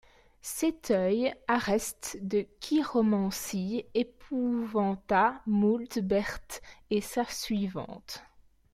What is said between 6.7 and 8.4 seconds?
et sa suyvante.